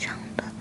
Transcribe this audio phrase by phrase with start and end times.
[0.00, 0.59] 长的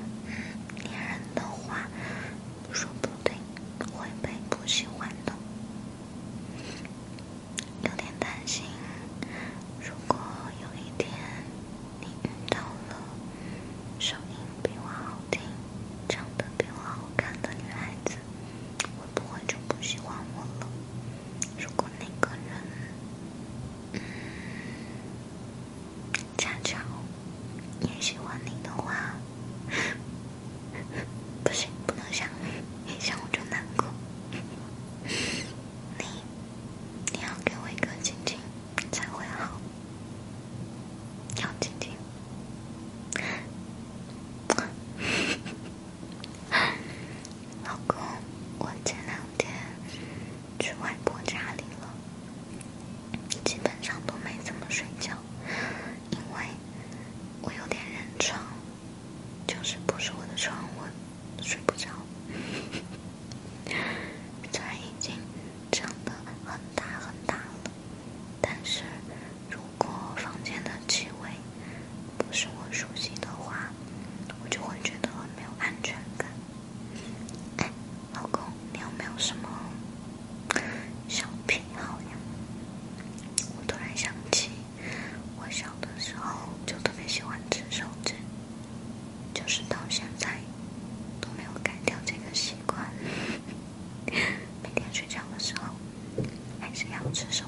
[96.82, 97.44] 这样吃手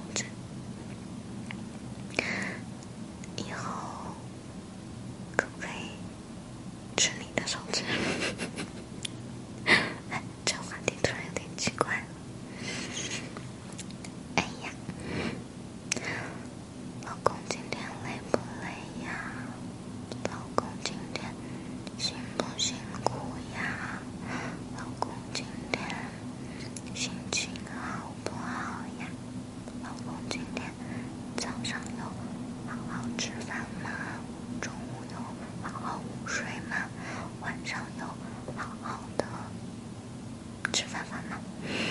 [41.64, 41.91] え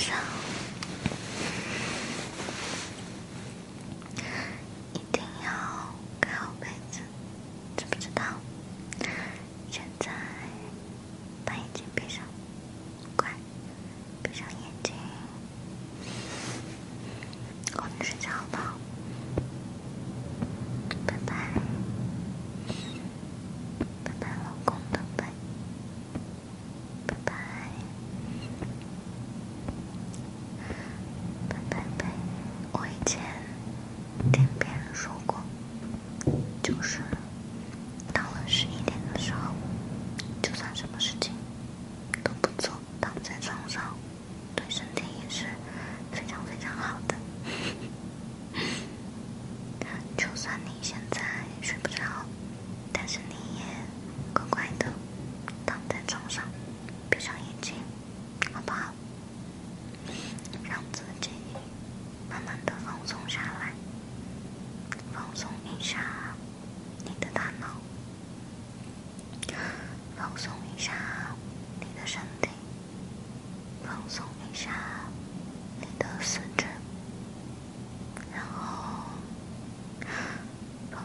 [0.00, 0.39] 上。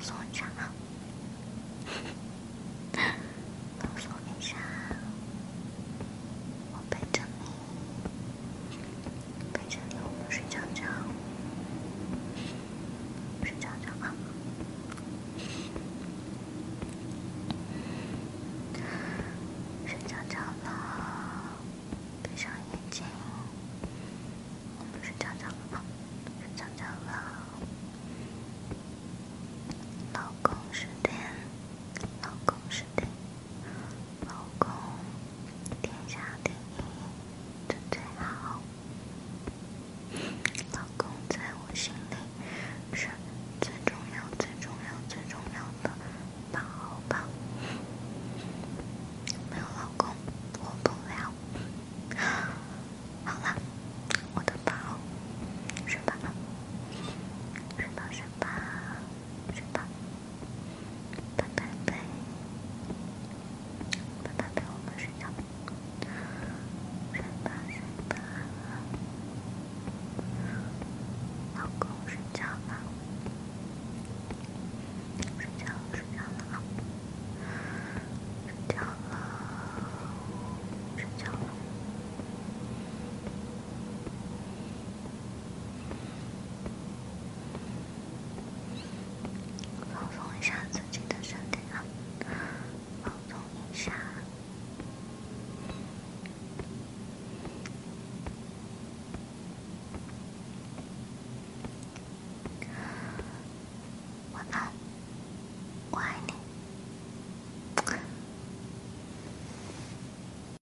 [0.06, 0.70] 放松一下啊，